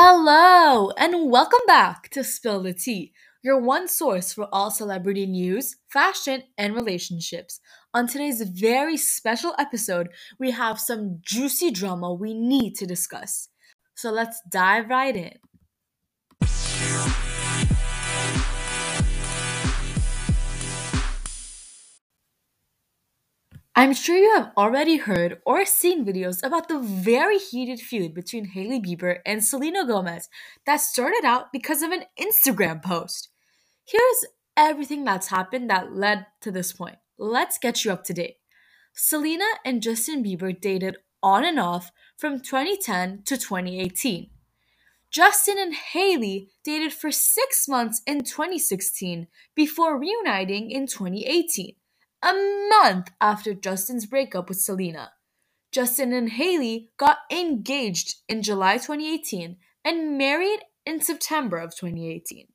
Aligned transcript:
Hello, 0.00 0.92
and 0.96 1.28
welcome 1.28 1.58
back 1.66 2.08
to 2.10 2.22
Spill 2.22 2.62
the 2.62 2.72
Tea, 2.72 3.12
your 3.42 3.60
one 3.60 3.88
source 3.88 4.32
for 4.32 4.46
all 4.52 4.70
celebrity 4.70 5.26
news, 5.26 5.74
fashion, 5.88 6.44
and 6.56 6.76
relationships. 6.76 7.58
On 7.92 8.06
today's 8.06 8.40
very 8.42 8.96
special 8.96 9.56
episode, 9.58 10.10
we 10.38 10.52
have 10.52 10.78
some 10.78 11.18
juicy 11.20 11.72
drama 11.72 12.14
we 12.14 12.32
need 12.32 12.76
to 12.76 12.86
discuss. 12.86 13.48
So 13.96 14.12
let's 14.12 14.40
dive 14.48 14.88
right 14.88 15.16
in. 15.16 15.34
I'm 23.78 23.94
sure 23.94 24.16
you 24.16 24.34
have 24.34 24.50
already 24.56 24.96
heard 24.96 25.40
or 25.46 25.64
seen 25.64 26.04
videos 26.04 26.44
about 26.44 26.66
the 26.66 26.80
very 26.80 27.38
heated 27.38 27.78
feud 27.78 28.12
between 28.12 28.46
Hailey 28.46 28.80
Bieber 28.80 29.20
and 29.24 29.44
Selena 29.44 29.86
Gomez 29.86 30.28
that 30.66 30.80
started 30.80 31.24
out 31.24 31.52
because 31.52 31.82
of 31.82 31.92
an 31.92 32.02
Instagram 32.20 32.82
post. 32.82 33.28
Here's 33.84 34.24
everything 34.56 35.04
that's 35.04 35.28
happened 35.28 35.70
that 35.70 35.94
led 35.94 36.26
to 36.40 36.50
this 36.50 36.72
point. 36.72 36.96
Let's 37.18 37.56
get 37.56 37.84
you 37.84 37.92
up 37.92 38.02
to 38.06 38.12
date. 38.12 38.38
Selena 38.94 39.46
and 39.64 39.80
Justin 39.80 40.24
Bieber 40.24 40.60
dated 40.60 40.96
on 41.22 41.44
and 41.44 41.60
off 41.60 41.92
from 42.16 42.40
2010 42.40 43.22
to 43.26 43.36
2018. 43.36 44.30
Justin 45.12 45.54
and 45.56 45.74
Hailey 45.92 46.50
dated 46.64 46.92
for 46.92 47.12
six 47.12 47.68
months 47.68 48.02
in 48.08 48.24
2016 48.24 49.28
before 49.54 49.96
reuniting 49.96 50.68
in 50.72 50.88
2018 50.88 51.76
a 52.22 52.32
month 52.68 53.10
after 53.20 53.54
Justin's 53.54 54.06
breakup 54.06 54.48
with 54.48 54.60
Selena. 54.60 55.12
Justin 55.70 56.12
and 56.12 56.30
Hailey 56.30 56.90
got 56.96 57.18
engaged 57.30 58.16
in 58.28 58.42
July 58.42 58.74
2018 58.74 59.56
and 59.84 60.18
married 60.18 60.60
in 60.84 61.00
September 61.00 61.58
of 61.58 61.76
2018. 61.76 62.48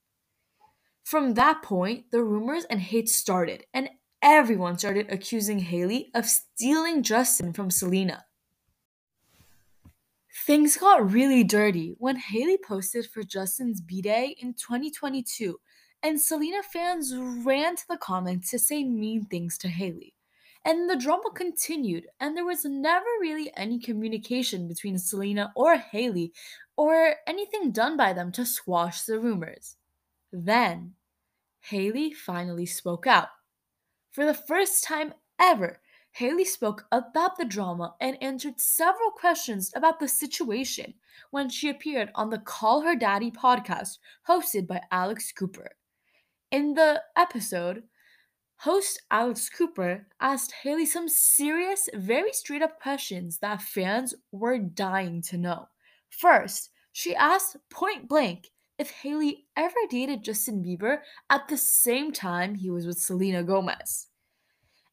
From 1.03 1.33
that 1.35 1.61
point, 1.61 2.05
the 2.11 2.23
rumors 2.23 2.65
and 2.65 2.79
hate 2.79 3.09
started, 3.09 3.65
and 3.73 3.89
everyone 4.21 4.77
started 4.77 5.11
accusing 5.11 5.59
Hailey 5.59 6.09
of 6.15 6.25
stealing 6.25 7.03
Justin 7.03 7.53
from 7.53 7.69
Selena. 7.69 8.25
Things 10.45 10.77
got 10.77 11.11
really 11.11 11.43
dirty 11.43 11.95
when 11.99 12.17
Hailey 12.17 12.57
posted 12.57 13.05
for 13.05 13.23
Justin's 13.23 13.79
B 13.79 14.01
Day 14.01 14.35
in 14.39 14.53
2022 14.53 15.59
and 16.03 16.21
Selena 16.21 16.61
fans 16.61 17.13
ran 17.15 17.77
to 17.77 17.83
the 17.89 17.97
comments 17.97 18.51
to 18.51 18.59
say 18.59 18.83
mean 18.83 19.25
things 19.25 19.57
to 19.59 19.69
Hailey. 19.69 20.13
And 20.65 20.89
the 20.89 20.97
drama 20.97 21.31
continued, 21.33 22.07
and 22.19 22.35
there 22.35 22.45
was 22.45 22.65
never 22.65 23.05
really 23.21 23.51
any 23.55 23.79
communication 23.79 24.67
between 24.67 24.97
Selena 24.97 25.51
or 25.55 25.77
Hailey 25.77 26.33
or 26.77 27.15
anything 27.25 27.71
done 27.71 27.95
by 27.95 28.13
them 28.13 28.31
to 28.33 28.45
squash 28.45 29.01
the 29.03 29.19
rumors. 29.19 29.77
Then, 30.31 30.93
Hailey 31.61 32.11
finally 32.11 32.65
spoke 32.65 33.07
out. 33.07 33.29
For 34.11 34.25
the 34.25 34.33
first 34.33 34.83
time 34.83 35.13
ever, 35.39 35.81
Hailey 36.11 36.45
spoke 36.45 36.85
about 36.91 37.37
the 37.37 37.45
drama 37.45 37.95
and 37.99 38.21
answered 38.21 38.59
several 38.59 39.11
questions 39.11 39.71
about 39.75 39.99
the 39.99 40.07
situation 40.07 40.93
when 41.31 41.49
she 41.49 41.69
appeared 41.69 42.09
on 42.13 42.29
the 42.29 42.39
Call 42.39 42.81
Her 42.81 42.95
Daddy 42.95 43.31
podcast 43.31 43.97
hosted 44.27 44.67
by 44.67 44.81
Alex 44.91 45.31
Cooper. 45.31 45.71
In 46.53 46.75
the 46.75 47.01
episode, 47.17 47.81
host 48.57 49.01
Alex 49.09 49.49
Cooper 49.49 50.05
asked 50.21 50.51
Hailey 50.61 50.85
some 50.85 51.09
serious, 51.09 51.89
very 51.95 52.31
straight 52.31 52.61
up 52.61 52.79
questions 52.79 53.39
that 53.39 53.59
fans 53.59 54.13
were 54.31 54.59
dying 54.59 55.23
to 55.23 55.37
know. 55.39 55.67
First, 56.11 56.69
she 56.91 57.15
asked 57.15 57.57
point 57.71 58.07
blank 58.07 58.51
if 58.77 58.91
Hailey 58.91 59.47
ever 59.57 59.73
dated 59.89 60.23
Justin 60.23 60.63
Bieber 60.63 60.99
at 61.31 61.47
the 61.47 61.57
same 61.57 62.11
time 62.11 62.53
he 62.53 62.69
was 62.69 62.85
with 62.85 62.99
Selena 62.99 63.41
Gomez. 63.41 64.09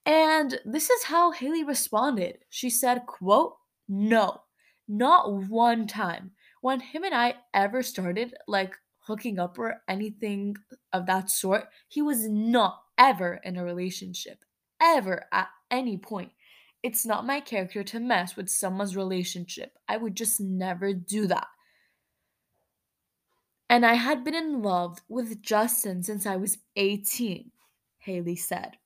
And 0.06 0.58
this 0.64 0.88
is 0.88 1.02
how 1.02 1.30
Hailey 1.30 1.62
responded. 1.62 2.38
She 2.48 2.70
said, 2.70 3.04
quote, 3.04 3.54
no, 3.86 4.40
not 4.88 5.30
one 5.50 5.86
time. 5.86 6.30
When 6.62 6.80
him 6.80 7.04
and 7.04 7.14
I 7.14 7.34
ever 7.52 7.82
started, 7.82 8.32
like 8.48 8.74
hooking 9.10 9.40
up 9.40 9.58
or 9.58 9.82
anything 9.88 10.56
of 10.92 11.06
that 11.06 11.28
sort. 11.30 11.64
He 11.88 12.00
was 12.00 12.28
not 12.28 12.80
ever 12.96 13.40
in 13.42 13.56
a 13.56 13.64
relationship, 13.64 14.44
ever 14.80 15.24
at 15.32 15.48
any 15.68 15.96
point. 15.96 16.30
It's 16.80 17.04
not 17.04 17.26
my 17.26 17.40
character 17.40 17.82
to 17.82 17.98
mess 17.98 18.36
with 18.36 18.48
someone's 18.48 18.96
relationship. 18.96 19.72
I 19.88 19.96
would 19.96 20.14
just 20.14 20.40
never 20.40 20.94
do 20.94 21.26
that. 21.26 21.48
And 23.68 23.84
I 23.84 23.94
had 23.94 24.22
been 24.22 24.36
in 24.36 24.62
love 24.62 24.98
with 25.08 25.42
Justin 25.42 26.04
since 26.04 26.24
I 26.24 26.36
was 26.36 26.58
18, 26.76 27.50
Hailey 27.98 28.36
said. 28.36 28.76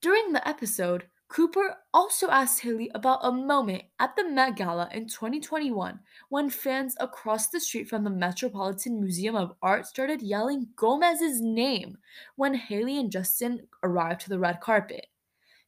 During 0.00 0.32
the 0.32 0.46
episode, 0.48 1.04
Cooper 1.34 1.78
also 1.92 2.30
asked 2.30 2.60
Hailey 2.60 2.92
about 2.94 3.18
a 3.24 3.32
moment 3.32 3.82
at 3.98 4.14
the 4.14 4.22
Met 4.22 4.54
Gala 4.54 4.88
in 4.92 5.08
2021 5.08 5.98
when 6.28 6.48
fans 6.48 6.94
across 7.00 7.48
the 7.48 7.58
street 7.58 7.88
from 7.88 8.04
the 8.04 8.10
Metropolitan 8.10 9.00
Museum 9.00 9.34
of 9.34 9.56
Art 9.60 9.84
started 9.84 10.22
yelling 10.22 10.68
Gomez's 10.76 11.40
name 11.40 11.98
when 12.36 12.54
Hailey 12.54 13.00
and 13.00 13.10
Justin 13.10 13.66
arrived 13.82 14.20
to 14.20 14.28
the 14.28 14.38
red 14.38 14.60
carpet. 14.60 15.08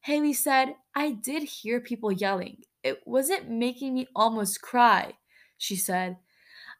Hailey 0.03 0.35
said, 0.35 0.77
I 0.95 1.11
did 1.11 1.43
hear 1.43 1.81
people 1.81 2.13
yelling. 2.13 2.59
It 2.85 3.01
wasn't 3.05 3.51
making 3.51 3.95
me 3.95 4.07
almost 4.15 4.63
cry, 4.63 5.15
she 5.59 5.75
said. 5.75 6.17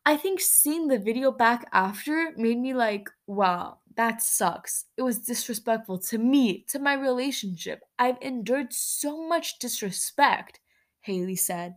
I 0.07 0.17
think 0.17 0.41
seeing 0.41 0.87
the 0.87 1.01
video 1.01 1.33
back 1.33 1.69
after 1.73 2.33
made 2.37 2.59
me 2.59 2.73
like, 2.75 3.11
wow, 3.27 3.79
that 3.97 4.23
sucks. 4.23 4.85
It 4.97 5.03
was 5.03 5.19
disrespectful 5.19 5.99
to 5.99 6.19
me, 6.19 6.65
to 6.69 6.79
my 6.79 6.95
relationship. 6.95 7.81
I've 7.99 8.17
endured 8.23 8.73
so 8.73 9.27
much 9.27 9.59
disrespect, 9.59 10.61
Hailey 11.01 11.35
said. 11.35 11.75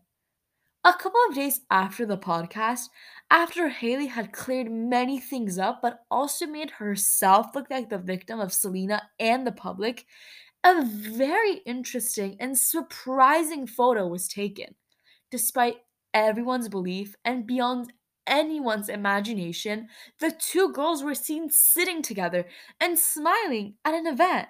A 0.84 0.94
couple 0.94 1.20
of 1.28 1.36
days 1.36 1.62
after 1.72 2.06
the 2.06 2.20
podcast, 2.20 2.90
after 3.32 3.68
Hailey 3.68 4.06
had 4.06 4.32
cleared 4.32 4.72
many 4.72 5.20
things 5.20 5.58
up 5.58 5.82
but 5.82 6.02
also 6.12 6.46
made 6.46 6.70
herself 6.70 7.48
look 7.56 7.72
like 7.72 7.90
the 7.90 7.98
victim 7.98 8.40
of 8.40 8.54
Selena 8.54 9.02
and 9.20 9.46
the 9.46 9.52
public, 9.52 10.06
a 10.64 10.86
very 10.86 11.62
interesting 11.66 12.38
and 12.40 12.56
surprising 12.56 13.66
photo 13.66 14.08
was 14.08 14.28
taken. 14.28 14.76
Despite 15.32 15.78
everyone's 16.14 16.70
belief 16.70 17.16
and 17.26 17.48
beyond 17.48 17.92
anyone's 18.28 18.90
imagination, 18.90 19.88
the 20.20 20.32
two 20.32 20.72
girls 20.72 21.04
were 21.04 21.16
seen 21.16 21.50
sitting 21.50 22.02
together 22.02 22.46
and 22.80 22.98
smiling 22.98 23.76
at 23.84 23.94
an 23.94 24.08
event. 24.08 24.48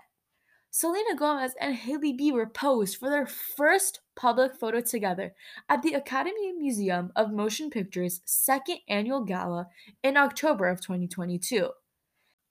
Selena 0.72 1.16
Gomez 1.16 1.54
and 1.60 1.76
Hailey 1.76 2.16
Bieber 2.16 2.54
posed 2.54 2.98
for 2.98 3.10
their 3.10 3.26
first 3.26 4.02
public 4.16 4.56
photo 4.56 4.82
together 4.82 5.34
at 5.68 5.82
the 5.82 5.94
Academy 5.94 6.54
Museum 6.54 7.12
of 7.16 7.32
Motion 7.32 7.72
Pictures' 7.72 8.22
second 8.26 8.78
annual 8.88 9.24
gala 9.24 9.68
in 10.04 10.16
October 10.16 10.68
of 10.68 10.80
2022. 10.80 11.70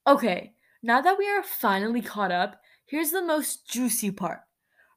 Okay, 0.05 0.53
now 0.83 0.99
that 0.99 1.17
we 1.17 1.29
are 1.29 1.43
finally 1.43 2.01
caught 2.01 2.31
up, 2.31 2.59
here's 2.85 3.11
the 3.11 3.21
most 3.21 3.69
juicy 3.69 4.11
part. 4.11 4.41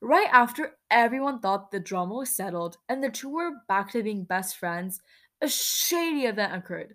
Right 0.01 0.29
after 0.33 0.73
everyone 0.91 1.39
thought 1.39 1.71
the 1.71 1.79
drama 1.79 2.15
was 2.15 2.35
settled 2.35 2.77
and 2.89 3.05
the 3.05 3.11
two 3.11 3.29
were 3.29 3.53
back 3.69 3.93
to 3.93 4.03
being 4.03 4.25
best 4.25 4.57
friends, 4.57 5.01
a 5.43 5.49
shady 5.49 6.27
event 6.27 6.55
occurred. 6.55 6.95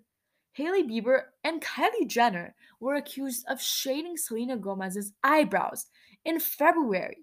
Hailey 0.52 0.82
Bieber 0.82 1.20
and 1.44 1.62
Kylie 1.62 2.08
Jenner 2.08 2.54
were 2.80 2.96
accused 2.96 3.44
of 3.48 3.62
shading 3.62 4.16
Selena 4.16 4.56
Gomez's 4.56 5.12
eyebrows 5.22 5.86
in 6.24 6.40
February. 6.40 7.18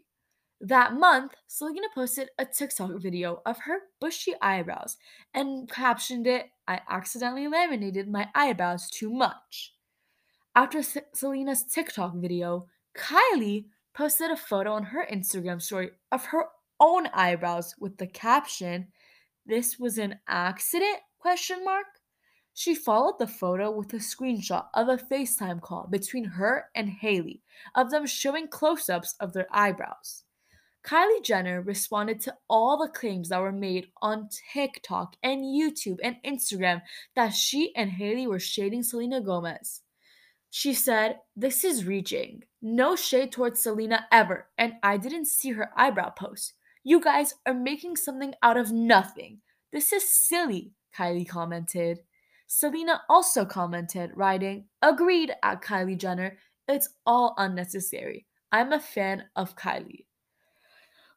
That 0.62 0.94
month, 0.94 1.34
Selena 1.48 1.88
posted 1.94 2.30
a 2.40 2.46
TikTok 2.46 2.92
video 3.02 3.42
of 3.46 3.58
her 3.60 3.80
bushy 4.00 4.34
eyebrows 4.42 4.96
and 5.34 5.70
captioned 5.70 6.28
it, 6.28 6.46
I 6.68 6.80
accidentally 6.90 7.48
laminated 7.48 8.08
my 8.08 8.30
eyebrows 8.34 8.90
too 8.90 9.12
much. 9.12 9.74
After 10.56 10.78
S- 10.78 10.98
Selena's 11.14 11.64
TikTok 11.64 12.16
video, 12.16 12.68
Kylie 12.98 13.66
posted 13.94 14.32
a 14.32 14.38
photo 14.38 14.72
on 14.72 14.84
her 14.84 15.06
Instagram 15.12 15.62
story 15.62 15.90
of 16.12 16.26
her 16.28 16.46
own 16.80 17.08
eyebrows 17.08 17.76
with 17.80 17.98
the 17.98 18.08
caption, 18.08 18.88
This 19.46 19.78
was 19.78 19.98
an 19.98 20.20
accident? 20.28 21.00
Question 21.26 21.66
mark. 21.66 21.88
She 22.54 22.76
followed 22.76 23.18
the 23.18 23.26
photo 23.26 23.72
with 23.72 23.92
a 23.94 23.96
screenshot 23.96 24.66
of 24.76 24.90
a 24.90 24.96
FaceTime 24.96 25.60
call 25.60 25.88
between 25.90 26.24
her 26.24 26.66
and 26.76 26.88
Hailey, 26.88 27.42
of 27.74 27.90
them 27.90 28.06
showing 28.06 28.48
close-ups 28.48 29.16
of 29.20 29.34
their 29.34 29.48
eyebrows. 29.52 30.26
Kylie 30.86 31.24
Jenner 31.24 31.64
responded 31.64 32.20
to 32.22 32.36
all 32.48 32.78
the 32.78 32.92
claims 32.92 33.30
that 33.30 33.42
were 33.42 33.52
made 33.52 33.88
on 34.04 34.30
TikTok 34.54 35.16
and 35.24 35.42
YouTube 35.42 35.98
and 36.04 36.18
Instagram 36.24 36.84
that 37.16 37.34
she 37.34 37.76
and 37.76 37.90
Hailey 37.90 38.28
were 38.28 38.40
shading 38.40 38.84
Selena 38.84 39.20
Gomez. 39.20 39.82
She 40.52 40.76
said, 40.76 41.22
This 41.36 41.64
is 41.64 41.86
reaching. 41.86 42.44
No 42.62 42.96
shade 42.96 43.32
towards 43.32 43.64
Selena 43.64 44.06
ever, 44.12 44.50
and 44.60 44.74
I 44.84 44.98
didn't 44.98 45.26
see 45.26 45.54
her 45.54 45.72
eyebrow 45.76 46.12
post. 46.12 46.54
You 46.84 47.02
guys 47.02 47.34
are 47.48 47.56
making 47.56 47.96
something 47.96 48.36
out 48.44 48.58
of 48.58 48.72
nothing. 48.72 49.40
This 49.74 49.92
is 49.92 50.08
silly. 50.08 50.74
Kylie 50.96 51.28
commented. 51.28 52.00
Selena 52.48 53.02
also 53.10 53.46
commented, 53.46 54.12
writing, 54.16 54.66
Agreed 54.82 55.34
at 55.44 55.62
Kylie 55.62 55.98
Jenner, 55.98 56.38
it's 56.68 56.90
all 57.06 57.34
unnecessary. 57.38 58.26
I'm 58.52 58.74
a 58.74 58.80
fan 58.80 59.26
of 59.36 59.56
Kylie. 59.56 60.06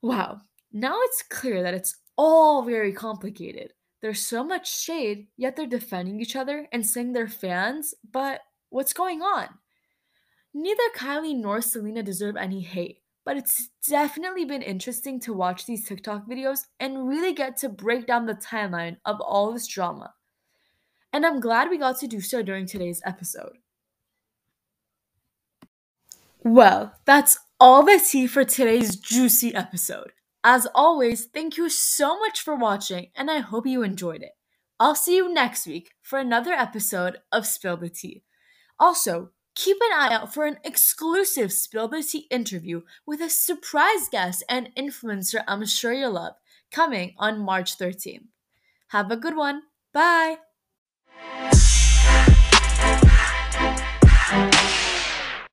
Wow, 0.02 0.40
now 0.72 0.96
it's 1.02 1.22
clear 1.22 1.62
that 1.62 1.74
it's 1.74 1.96
all 2.16 2.62
very 2.62 2.92
complicated. 2.92 3.72
There's 4.00 4.20
so 4.20 4.44
much 4.44 4.80
shade, 4.80 5.26
yet 5.36 5.56
they're 5.56 5.66
defending 5.66 6.20
each 6.20 6.36
other 6.36 6.68
and 6.72 6.86
saying 6.86 7.12
they're 7.12 7.28
fans, 7.28 7.94
but 8.12 8.40
what's 8.70 8.92
going 8.92 9.22
on? 9.22 9.48
Neither 10.54 10.82
Kylie 10.96 11.36
nor 11.36 11.60
Selena 11.60 12.02
deserve 12.02 12.36
any 12.36 12.60
hate, 12.60 13.02
but 13.28 13.36
it's 13.36 13.68
definitely 13.86 14.46
been 14.46 14.62
interesting 14.62 15.20
to 15.20 15.34
watch 15.34 15.66
these 15.66 15.84
TikTok 15.84 16.26
videos 16.26 16.60
and 16.80 17.06
really 17.06 17.34
get 17.34 17.58
to 17.58 17.68
break 17.68 18.06
down 18.06 18.24
the 18.24 18.32
timeline 18.32 18.96
of 19.04 19.20
all 19.20 19.52
this 19.52 19.66
drama. 19.66 20.14
And 21.12 21.26
I'm 21.26 21.38
glad 21.38 21.68
we 21.68 21.76
got 21.76 21.98
to 21.98 22.06
do 22.06 22.22
so 22.22 22.40
during 22.42 22.64
today's 22.64 23.02
episode. 23.04 23.58
Well, 26.42 26.94
that's 27.04 27.38
all 27.60 27.82
the 27.82 28.00
tea 28.02 28.26
for 28.26 28.44
today's 28.44 28.96
juicy 28.96 29.54
episode. 29.54 30.12
As 30.42 30.66
always, 30.74 31.26
thank 31.26 31.58
you 31.58 31.68
so 31.68 32.18
much 32.18 32.40
for 32.40 32.56
watching, 32.56 33.08
and 33.14 33.30
I 33.30 33.40
hope 33.40 33.66
you 33.66 33.82
enjoyed 33.82 34.22
it. 34.22 34.32
I'll 34.80 34.94
see 34.94 35.16
you 35.16 35.30
next 35.30 35.66
week 35.66 35.90
for 36.00 36.18
another 36.18 36.52
episode 36.52 37.18
of 37.30 37.46
Spill 37.46 37.76
the 37.76 37.90
Tea. 37.90 38.22
Also, 38.80 39.32
keep 39.58 39.76
an 39.80 39.92
eye 39.92 40.14
out 40.14 40.32
for 40.32 40.46
an 40.46 40.56
exclusive 40.62 41.52
Spill 41.52 41.88
the 41.88 42.02
Tea 42.02 42.28
interview 42.30 42.82
with 43.04 43.20
a 43.20 43.28
surprise 43.28 44.08
guest 44.10 44.44
and 44.48 44.70
influencer 44.76 45.42
I'm 45.48 45.66
sure 45.66 45.92
you'll 45.92 46.12
love, 46.12 46.34
coming 46.70 47.14
on 47.18 47.40
March 47.40 47.76
13th. 47.76 48.26
Have 48.88 49.10
a 49.10 49.16
good 49.16 49.36
one. 49.36 49.62
Bye. 49.92 50.38